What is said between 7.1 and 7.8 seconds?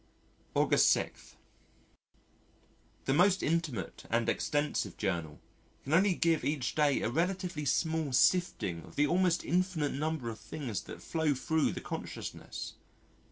relatively